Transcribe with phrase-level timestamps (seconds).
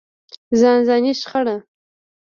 [0.59, 1.55] ځانځاني شخړه.